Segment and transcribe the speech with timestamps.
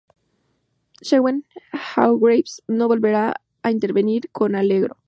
[1.03, 4.97] Shawn Hargreaves no volverá a intervenir con Allegro.